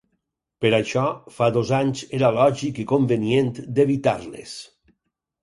[0.63, 1.03] Per això,
[1.35, 4.57] fa dos anys era lògic i convenient d’evitar-les.